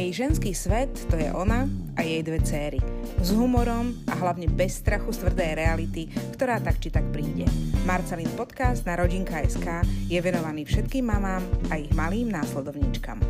Jej 0.00 0.16
ženský 0.16 0.56
svet 0.56 0.88
to 1.12 1.20
je 1.20 1.28
ona 1.28 1.68
a 1.92 2.00
jej 2.00 2.24
dve 2.24 2.40
céry. 2.40 2.80
S 3.20 3.36
humorom 3.36 3.92
a 4.08 4.16
hlavne 4.16 4.48
bez 4.48 4.80
strachu 4.80 5.12
z 5.12 5.28
tvrdej 5.28 5.60
reality, 5.60 6.08
ktorá 6.32 6.56
tak 6.56 6.80
či 6.80 6.88
tak 6.88 7.04
príde. 7.12 7.44
Marcelin 7.84 8.32
podcast 8.32 8.88
na 8.88 8.96
Rodinka.sk 8.96 9.84
je 10.08 10.16
venovaný 10.24 10.64
všetkým 10.64 11.04
mamám 11.04 11.44
a 11.68 11.76
ich 11.76 11.92
malým 11.92 12.32
následovníčkam. 12.32 13.20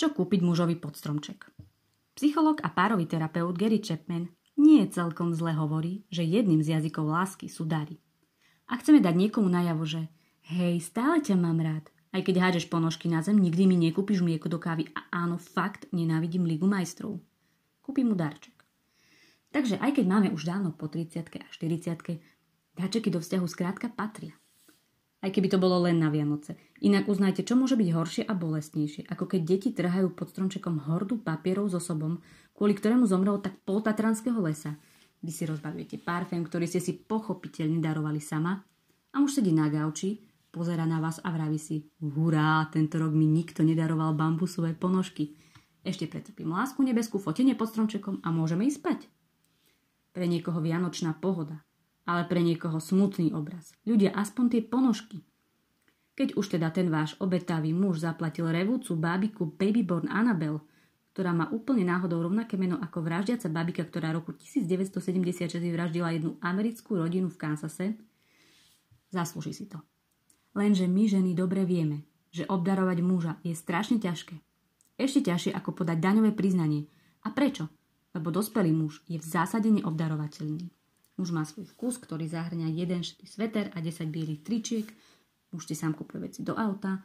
Čo 0.00 0.16
kúpiť 0.16 0.40
mužovi 0.40 0.80
pod 0.80 0.96
stromček? 0.96 1.52
Psycholog 2.16 2.64
a 2.64 2.72
párový 2.72 3.04
terapeut 3.04 3.52
Gary 3.60 3.84
Chapman 3.84 4.32
nie 4.56 4.88
celkom 4.88 5.36
zle 5.36 5.52
hovorí, 5.52 6.08
že 6.08 6.24
jedným 6.24 6.64
z 6.64 6.80
jazykov 6.80 7.12
lásky 7.12 7.52
sú 7.52 7.68
dary. 7.68 8.00
A 8.72 8.80
chceme 8.80 9.04
dať 9.04 9.12
niekomu 9.12 9.52
najavo, 9.52 9.84
že 9.84 10.08
hej, 10.48 10.80
stále 10.80 11.20
ťa 11.20 11.36
mám 11.36 11.60
rád, 11.60 11.92
aj 12.16 12.24
keď 12.24 12.36
hádžeš 12.40 12.72
ponožky 12.72 13.12
na 13.12 13.20
zem, 13.20 13.36
nikdy 13.36 13.68
mi 13.68 13.76
nekúpiš 13.76 14.24
mlieko 14.24 14.48
do 14.48 14.56
kávy 14.56 14.88
a 14.96 15.04
áno, 15.12 15.36
fakt 15.36 15.84
nenávidím 15.92 16.48
Ligu 16.48 16.64
majstrov. 16.64 17.20
Kúpim 17.84 18.08
mu 18.08 18.16
darček. 18.16 18.56
Takže 19.52 19.76
aj 19.76 20.00
keď 20.00 20.04
máme 20.08 20.28
už 20.32 20.48
dávno 20.48 20.72
po 20.72 20.88
30 20.88 21.28
a 21.36 21.48
40 21.52 22.16
darčeky 22.72 23.12
do 23.12 23.20
vzťahu 23.20 23.44
skrátka 23.44 23.92
patria. 23.92 24.32
Aj 25.20 25.32
keby 25.32 25.48
to 25.52 25.60
bolo 25.60 25.84
len 25.84 26.00
na 26.00 26.08
Vianoce. 26.08 26.56
Inak 26.80 27.08
uznajte, 27.08 27.44
čo 27.44 27.56
môže 27.56 27.76
byť 27.76 27.88
horšie 27.92 28.22
a 28.28 28.32
bolestnejšie, 28.36 29.08
ako 29.08 29.24
keď 29.32 29.40
deti 29.44 29.70
trhajú 29.72 30.12
pod 30.12 30.32
stromčekom 30.32 30.88
hordu 30.88 31.20
papierov 31.20 31.72
so 31.72 31.80
osobom, 31.80 32.20
kvôli 32.52 32.76
ktorému 32.76 33.08
zomrelo 33.08 33.40
tak 33.40 33.60
pol 33.64 33.80
tatranského 33.80 34.36
lesa. 34.40 34.76
Vy 35.24 35.32
si 35.32 35.48
rozbavujete 35.48 36.00
parfém, 36.04 36.44
ktorý 36.44 36.68
ste 36.68 36.80
si 36.80 36.96
pochopiteľne 36.96 37.80
darovali 37.80 38.20
sama 38.20 38.60
a 39.12 39.16
už 39.24 39.40
sedí 39.40 39.56
na 39.56 39.72
gauči 39.72 40.25
pozera 40.56 40.88
na 40.88 41.04
vás 41.04 41.20
a 41.20 41.28
vraví 41.28 41.60
si, 41.60 41.84
hurá, 42.00 42.64
tento 42.72 42.96
rok 42.96 43.12
mi 43.12 43.28
nikto 43.28 43.60
nedaroval 43.60 44.16
bambusové 44.16 44.72
ponožky. 44.72 45.36
Ešte 45.84 46.08
pretrpím 46.08 46.48
lásku 46.48 46.80
nebeskú, 46.80 47.20
fotenie 47.20 47.52
pod 47.52 47.68
stromčekom 47.68 48.24
a 48.24 48.32
môžeme 48.32 48.64
ísť 48.64 48.80
spať. 48.80 49.00
Pre 50.16 50.24
niekoho 50.24 50.64
vianočná 50.64 51.12
pohoda, 51.20 51.60
ale 52.08 52.24
pre 52.24 52.40
niekoho 52.40 52.80
smutný 52.80 53.36
obraz. 53.36 53.76
Ľudia, 53.84 54.16
aspoň 54.16 54.44
tie 54.48 54.62
ponožky. 54.64 55.20
Keď 56.16 56.40
už 56.40 56.56
teda 56.56 56.72
ten 56.72 56.88
váš 56.88 57.12
obetavý 57.20 57.76
muž 57.76 58.00
zaplatil 58.00 58.48
revúcu 58.48 58.96
bábiku 58.96 59.52
Babyborn 59.52 60.08
Annabel, 60.08 60.64
ktorá 61.12 61.36
má 61.36 61.52
úplne 61.52 61.84
náhodou 61.84 62.24
rovnaké 62.24 62.56
meno 62.56 62.80
ako 62.80 63.04
vraždiaca 63.04 63.52
babika, 63.52 63.84
ktorá 63.84 64.16
roku 64.16 64.32
1976 64.32 65.60
vyvraždila 65.60 66.16
jednu 66.16 66.40
americkú 66.40 66.96
rodinu 66.96 67.28
v 67.28 67.36
Kansase, 67.36 68.00
zaslúži 69.12 69.52
si 69.52 69.68
to. 69.68 69.84
Lenže 70.56 70.88
my 70.88 71.04
ženy 71.04 71.36
dobre 71.36 71.68
vieme, 71.68 72.08
že 72.32 72.48
obdarovať 72.48 72.98
muža 73.04 73.32
je 73.44 73.52
strašne 73.52 74.00
ťažké. 74.00 74.40
Ešte 74.96 75.28
ťažšie 75.28 75.52
ako 75.52 75.84
podať 75.84 76.00
daňové 76.00 76.32
priznanie. 76.32 76.88
A 77.28 77.28
prečo? 77.28 77.68
Lebo 78.16 78.32
dospelý 78.32 78.72
muž 78.72 79.04
je 79.04 79.20
v 79.20 79.26
zásade 79.28 79.68
neobdarovateľný. 79.68 80.72
Muž 81.20 81.28
má 81.36 81.44
svoj 81.44 81.68
vkus, 81.76 82.00
ktorý 82.00 82.24
zahrňa 82.24 82.72
jeden 82.72 83.04
šitý 83.04 83.28
sveter 83.28 83.68
a 83.76 83.84
10 83.84 84.08
bielých 84.08 84.40
tričiek. 84.40 84.88
Muž 85.52 85.68
si 85.68 85.76
sám 85.76 85.92
kúpuje 85.92 86.32
veci 86.32 86.40
do 86.40 86.56
auta. 86.56 87.04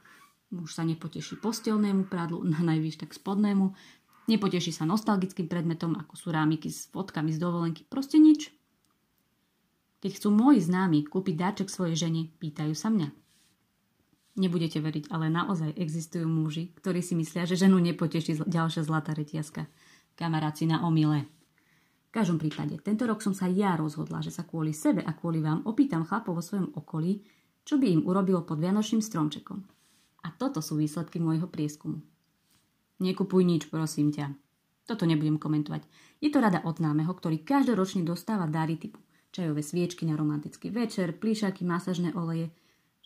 Muž 0.55 0.71
sa 0.71 0.87
nepoteší 0.87 1.43
postelnému 1.43 2.07
prádlu, 2.07 2.47
na 2.55 2.63
najvyš 2.63 3.03
tak 3.03 3.11
spodnému. 3.11 3.75
Nepoteší 4.31 4.71
sa 4.71 4.87
nostalgickým 4.87 5.51
predmetom, 5.51 5.99
ako 5.99 6.15
sú 6.15 6.31
rámiky 6.31 6.71
s 6.71 6.87
fotkami 6.87 7.35
z 7.35 7.39
dovolenky. 7.43 7.83
Proste 7.83 8.15
nič. 8.15 8.47
Keď 9.99 10.11
chcú 10.15 10.31
moji 10.31 10.63
známi 10.63 11.03
kúpiť 11.03 11.35
dáček 11.35 11.67
svojej 11.67 11.99
žene, 11.99 12.31
pýtajú 12.39 12.71
sa 12.71 12.87
mňa. 12.87 13.20
Nebudete 14.39 14.79
veriť, 14.79 15.11
ale 15.11 15.27
naozaj 15.27 15.75
existujú 15.75 16.23
muži, 16.23 16.71
ktorí 16.79 17.03
si 17.03 17.19
myslia, 17.19 17.43
že 17.43 17.59
ženu 17.59 17.83
nepoteší 17.83 18.47
ďalšia 18.47 18.87
zlatá 18.87 19.11
retiaska. 19.11 19.67
Kamaráci 20.15 20.63
na 20.67 20.87
omile. 20.87 21.27
V 22.07 22.15
každom 22.15 22.39
prípade, 22.39 22.79
tento 22.79 23.07
rok 23.07 23.19
som 23.23 23.35
sa 23.35 23.47
ja 23.51 23.75
rozhodla, 23.75 24.23
že 24.23 24.31
sa 24.31 24.43
kvôli 24.43 24.71
sebe 24.75 25.03
a 25.03 25.11
kvôli 25.15 25.43
vám 25.43 25.63
opýtam 25.67 26.07
chlapov 26.07 26.39
vo 26.39 26.43
svojom 26.43 26.71
okolí, 26.75 27.23
čo 27.63 27.79
by 27.79 27.87
im 27.87 28.01
urobilo 28.07 28.43
pod 28.43 28.59
Vianočným 28.59 29.03
stromčekom. 29.03 29.63
A 30.23 30.27
toto 30.35 30.59
sú 30.59 30.79
výsledky 30.79 31.19
môjho 31.19 31.47
prieskumu. 31.47 32.03
Nekupuj 32.99 33.43
nič, 33.43 33.67
prosím 33.67 34.11
ťa. 34.11 34.31
Toto 34.87 35.07
nebudem 35.07 35.39
komentovať. 35.39 35.87
Je 36.19 36.29
to 36.29 36.43
rada 36.43 36.59
od 36.67 36.77
známeho, 36.77 37.11
ktorý 37.11 37.41
každoročne 37.43 38.03
dostáva 38.03 38.45
dary 38.47 38.75
typu 38.75 38.99
čajové 39.31 39.63
sviečky 39.63 40.03
na 40.03 40.19
romantický 40.19 40.69
večer, 40.69 41.15
plíšaky, 41.15 41.63
masažné 41.63 42.11
oleje, 42.13 42.51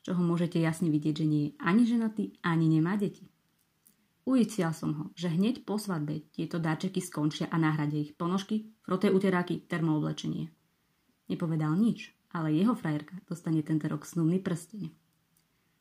čoho 0.06 0.22
môžete 0.22 0.62
jasne 0.62 0.94
vidieť, 0.94 1.18
že 1.18 1.26
nie 1.26 1.42
je 1.50 1.56
ani 1.66 1.90
ženatý, 1.90 2.38
ani 2.46 2.70
nemá 2.70 2.94
deti. 2.94 3.26
Uistil 4.26 4.70
som 4.74 4.94
ho, 4.94 5.06
že 5.18 5.34
hneď 5.34 5.66
po 5.66 5.82
svadbe 5.82 6.30
tieto 6.30 6.62
dáčeky 6.62 7.02
skončia 7.02 7.50
a 7.50 7.58
náhradia 7.58 8.06
ich 8.06 8.14
ponožky, 8.14 8.70
froté 8.86 9.10
uteráky, 9.10 9.66
termooblečenie. 9.66 10.54
Nepovedal 11.30 11.74
nič, 11.74 12.14
ale 12.30 12.54
jeho 12.54 12.78
frajerka 12.78 13.18
dostane 13.26 13.66
tento 13.66 13.90
rok 13.90 14.06
snubný 14.06 14.38
prsteň. 14.38 14.94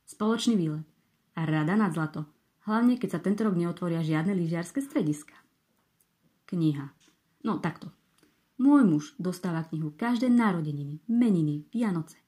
Spoločný 0.08 0.56
výlet 0.56 0.88
a 1.36 1.44
rada 1.44 1.76
nad 1.76 1.92
zlato, 1.92 2.24
hlavne 2.64 2.96
keď 2.96 3.16
sa 3.16 3.20
tento 3.20 3.44
rok 3.44 3.56
neotvoria 3.56 4.00
žiadne 4.00 4.32
lyžiarske 4.32 4.80
strediska. 4.80 5.36
Kniha. 6.48 6.92
No 7.44 7.60
takto. 7.60 7.92
Môj 8.56 8.88
muž 8.88 9.04
dostáva 9.20 9.68
knihu 9.68 9.92
každé 9.92 10.32
narodeniny, 10.32 11.04
meniny, 11.08 11.68
Vianoce. 11.72 12.23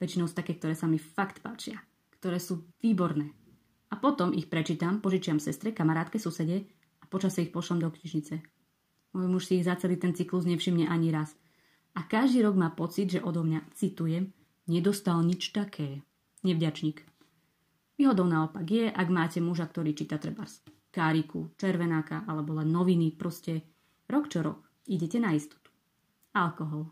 Väčšinou 0.00 0.26
sú 0.26 0.34
také, 0.34 0.56
ktoré 0.56 0.72
sa 0.72 0.88
mi 0.88 0.96
fakt 0.96 1.44
páčia. 1.44 1.78
Ktoré 2.16 2.40
sú 2.40 2.66
výborné. 2.80 3.36
A 3.92 4.00
potom 4.00 4.32
ich 4.32 4.48
prečítam, 4.48 5.04
požičiam 5.04 5.36
sestre, 5.36 5.76
kamarátke, 5.76 6.16
susede 6.16 6.64
a 6.98 7.04
počasie 7.06 7.46
ich 7.46 7.54
pošlom 7.54 7.84
do 7.84 7.92
knižnice. 7.92 8.40
Môj 9.12 9.26
muž 9.28 9.50
si 9.50 9.60
ich 9.60 9.66
za 9.66 9.76
celý 9.76 10.00
ten 10.00 10.16
cyklus 10.16 10.48
nevšimne 10.48 10.88
ani 10.88 11.12
raz. 11.12 11.36
A 11.98 12.06
každý 12.06 12.46
rok 12.46 12.56
má 12.56 12.72
pocit, 12.72 13.10
že 13.12 13.20
odo 13.20 13.44
mňa, 13.44 13.76
citujem, 13.76 14.32
nedostal 14.70 15.20
nič 15.20 15.50
také. 15.50 16.06
Nevďačník. 16.46 17.02
Výhodou 18.00 18.24
naopak 18.24 18.64
je, 18.64 18.88
ak 18.88 19.08
máte 19.12 19.42
muža, 19.42 19.68
ktorý 19.68 19.92
číta 19.92 20.16
trebárs 20.16 20.64
káriku, 20.90 21.54
červenáka 21.54 22.26
alebo 22.26 22.58
len 22.58 22.68
noviny, 22.70 23.14
proste 23.14 23.62
rok 24.10 24.26
čo 24.26 24.42
rok 24.42 24.58
idete 24.90 25.22
na 25.22 25.32
istotu. 25.32 25.70
Alkohol. 26.34 26.90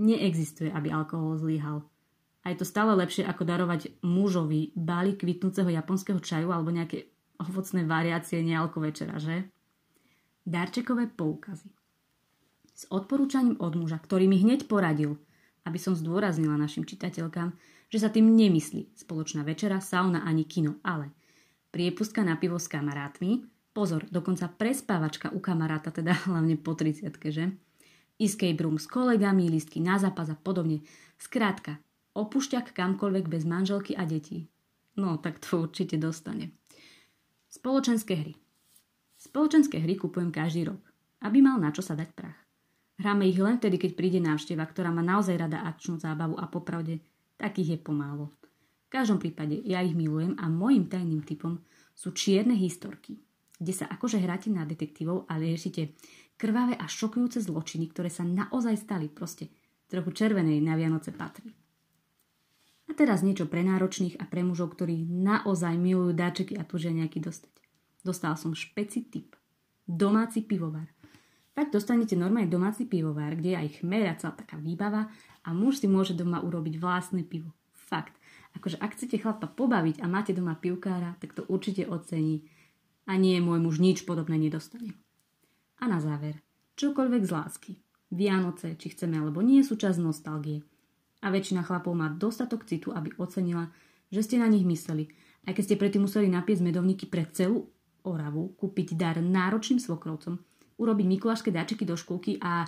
Neexistuje, 0.00 0.72
aby 0.72 0.88
alkohol 0.88 1.36
zlyhal. 1.36 1.84
A 2.40 2.52
je 2.52 2.56
to 2.56 2.64
stále 2.64 2.96
lepšie 2.96 3.28
ako 3.28 3.44
darovať 3.44 4.00
mužovi 4.00 4.72
báli 4.72 5.12
kvitnúceho 5.12 5.68
japonského 5.68 6.20
čaju 6.20 6.48
alebo 6.52 6.72
nejaké 6.72 7.12
ovocné 7.40 7.84
variácie 7.84 8.40
nealko 8.40 8.80
večera, 8.80 9.20
že? 9.20 9.48
Darčekové 10.44 11.08
poukazy. 11.08 11.68
S 12.72 12.88
odporúčaním 12.88 13.60
od 13.60 13.76
muža, 13.76 14.00
ktorý 14.00 14.24
mi 14.24 14.40
hneď 14.40 14.64
poradil, 14.64 15.20
aby 15.68 15.76
som 15.76 15.92
zdôraznila 15.92 16.56
našim 16.56 16.88
čitateľkám, 16.88 17.52
že 17.92 17.98
sa 18.00 18.08
tým 18.08 18.32
nemyslí 18.32 18.96
spoločná 18.96 19.44
večera, 19.44 19.84
sauna 19.84 20.24
ani 20.24 20.48
kino, 20.48 20.80
ale 20.80 21.12
priepustka 21.68 22.24
na 22.24 22.40
pivo 22.40 22.56
s 22.56 22.72
kamarátmi, 22.72 23.44
pozor, 23.76 24.08
dokonca 24.08 24.48
prespávačka 24.48 25.28
u 25.36 25.44
kamaráta, 25.44 25.92
teda 25.92 26.16
hlavne 26.28 26.56
po 26.56 26.72
30 26.72 27.04
že? 27.28 27.52
Escape 28.20 28.60
room 28.60 28.76
s 28.76 28.84
kolegami, 28.84 29.48
listky 29.48 29.80
na 29.80 29.96
zápas 29.96 30.28
a 30.28 30.36
podobne. 30.36 30.84
Skrátka, 31.16 31.80
Opúšťak 32.14 32.74
kamkoľvek 32.74 33.30
bez 33.30 33.46
manželky 33.46 33.94
a 33.94 34.02
detí. 34.02 34.50
No, 34.98 35.22
tak 35.22 35.38
to 35.38 35.66
určite 35.66 35.94
dostane. 35.94 36.50
Spoločenské 37.46 38.14
hry. 38.18 38.34
Spoločenské 39.14 39.78
hry 39.78 39.94
kupujem 39.94 40.34
každý 40.34 40.70
rok, 40.70 40.82
aby 41.22 41.38
mal 41.38 41.62
na 41.62 41.70
čo 41.70 41.82
sa 41.82 41.94
dať 41.94 42.10
prach. 42.14 42.40
Hráme 43.00 43.24
ich 43.24 43.40
len 43.40 43.56
vtedy, 43.56 43.80
keď 43.80 43.90
príde 43.96 44.20
návšteva, 44.20 44.66
ktorá 44.68 44.92
má 44.92 45.00
naozaj 45.00 45.40
rada 45.40 45.64
akčnú 45.64 45.96
zábavu 45.96 46.36
a 46.36 46.44
popravde 46.50 47.00
takých 47.40 47.74
je 47.74 47.78
pomálo. 47.80 48.34
V 48.86 48.88
každom 48.92 49.16
prípade 49.16 49.56
ja 49.64 49.80
ich 49.80 49.96
milujem 49.96 50.36
a 50.36 50.50
môjim 50.50 50.84
tajným 50.90 51.24
typom 51.24 51.62
sú 51.96 52.12
čierne 52.12 52.52
historky, 52.58 53.16
kde 53.56 53.72
sa 53.72 53.88
akože 53.88 54.20
hráte 54.20 54.52
na 54.52 54.68
detektívov 54.68 55.30
a 55.30 55.40
riešite 55.40 55.96
krvavé 56.36 56.76
a 56.76 56.84
šokujúce 56.84 57.40
zločiny, 57.40 57.88
ktoré 57.88 58.12
sa 58.12 58.26
naozaj 58.26 58.76
stali. 58.76 59.06
Proste 59.08 59.48
trochu 59.88 60.12
červenej 60.12 60.60
na 60.60 60.76
Vianoce 60.76 61.12
patrí. 61.12 61.52
A 62.90 62.94
teraz 62.98 63.22
niečo 63.22 63.46
pre 63.46 63.62
náročných 63.62 64.18
a 64.18 64.26
pre 64.26 64.42
mužov, 64.42 64.74
ktorí 64.74 65.06
naozaj 65.06 65.78
milujú 65.78 66.10
dáčeky 66.10 66.58
a 66.58 66.66
túžia 66.66 66.90
nejaký 66.90 67.22
dostať. 67.22 67.54
Dostal 68.02 68.34
som 68.34 68.50
špeci 68.50 69.06
typ. 69.06 69.38
Domáci 69.86 70.42
pivovar. 70.42 70.90
Tak 71.54 71.70
dostanete 71.70 72.18
normálne 72.18 72.50
domáci 72.50 72.90
pivovar, 72.90 73.38
kde 73.38 73.54
je 73.54 73.60
aj 73.62 73.68
chmer 73.78 74.10
a 74.10 74.18
celá 74.18 74.34
taká 74.34 74.58
výbava 74.58 75.06
a 75.46 75.54
muž 75.54 75.78
si 75.78 75.86
môže 75.86 76.18
doma 76.18 76.42
urobiť 76.42 76.82
vlastné 76.82 77.22
pivo. 77.22 77.54
Fakt. 77.70 78.18
Akože 78.58 78.82
ak 78.82 78.98
chcete 78.98 79.22
chlapa 79.22 79.46
pobaviť 79.46 80.02
a 80.02 80.10
máte 80.10 80.34
doma 80.34 80.58
pivkára, 80.58 81.14
tak 81.22 81.38
to 81.38 81.46
určite 81.46 81.86
ocení. 81.86 82.42
A 83.06 83.14
nie, 83.14 83.38
môj 83.38 83.62
muž 83.62 83.78
nič 83.78 84.02
podobné 84.02 84.34
nedostane. 84.34 84.98
A 85.78 85.86
na 85.86 86.02
záver, 86.02 86.42
čokoľvek 86.74 87.22
z 87.22 87.30
lásky. 87.30 87.72
Vianoce, 88.10 88.74
či 88.74 88.90
chceme 88.90 89.14
alebo 89.22 89.38
nie, 89.46 89.62
sú 89.62 89.78
čas 89.78 89.94
nostalgie 89.94 90.66
a 91.20 91.26
väčšina 91.28 91.64
chlapov 91.64 91.92
má 91.92 92.08
dostatok 92.08 92.64
citu, 92.64 92.92
aby 92.92 93.12
ocenila, 93.20 93.68
že 94.10 94.24
ste 94.24 94.36
na 94.40 94.48
nich 94.50 94.66
mysleli 94.66 95.08
Aj 95.46 95.52
keď 95.56 95.64
ste 95.64 95.80
predtým 95.80 96.04
museli 96.04 96.28
napiesť 96.28 96.64
medovníky 96.64 97.08
pre 97.08 97.24
celú 97.30 97.70
Oravu, 98.00 98.56
kúpiť 98.56 98.96
dar 98.96 99.20
náročným 99.20 99.76
svokrovcom, 99.76 100.40
urobiť 100.80 101.06
mikulášske 101.06 101.52
dáčiky 101.52 101.84
do 101.84 101.92
škôlky 101.96 102.40
a 102.40 102.64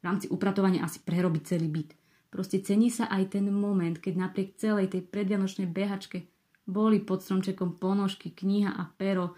v 0.00 0.02
rámci 0.04 0.28
upratovania 0.28 0.84
asi 0.84 1.00
prerobiť 1.00 1.42
celý 1.48 1.72
byt. 1.72 1.96
Proste 2.28 2.60
cení 2.60 2.92
sa 2.92 3.08
aj 3.08 3.38
ten 3.38 3.48
moment, 3.48 3.96
keď 3.96 4.28
napriek 4.28 4.60
celej 4.60 4.92
tej 4.92 5.08
predvianočnej 5.08 5.70
behačke 5.70 6.28
boli 6.68 7.00
pod 7.00 7.24
stromčekom 7.24 7.80
ponožky, 7.80 8.32
kniha 8.32 8.76
a 8.76 8.88
pero, 8.96 9.36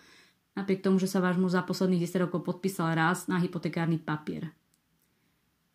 napriek 0.58 0.82
tomu, 0.82 0.98
že 0.98 1.10
sa 1.10 1.22
váš 1.22 1.38
muž 1.38 1.54
za 1.54 1.62
posledných 1.62 2.06
10 2.06 2.26
rokov 2.26 2.42
podpísal 2.42 2.94
raz 2.98 3.30
na 3.30 3.38
hypotekárny 3.38 4.02
papier. 4.02 4.50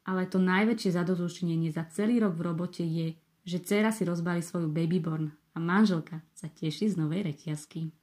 Ale 0.01 0.25
to 0.25 0.41
najväčšie 0.41 0.97
zadozučinenie 0.97 1.69
za 1.69 1.85
celý 1.93 2.17
rok 2.17 2.33
v 2.33 2.45
robote 2.49 2.81
je, 2.81 3.13
že 3.45 3.61
dcera 3.61 3.93
si 3.93 4.01
rozbali 4.05 4.41
svoju 4.41 4.69
babyborn 4.69 5.29
a 5.53 5.57
manželka 5.61 6.25
sa 6.33 6.49
teší 6.49 6.89
z 6.89 6.97
novej 6.97 7.29
reťazky. 7.29 7.93